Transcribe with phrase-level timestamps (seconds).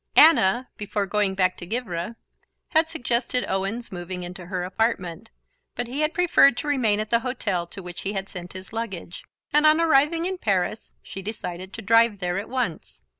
[0.15, 2.15] Anna, before going back to Givre,
[2.69, 5.29] had suggested Owen's moving into her apartment,
[5.75, 8.73] but he had preferred to remain at the hotel to which he had sent his
[8.73, 13.01] luggage, and on arriving in Paris she decided to drive there at once.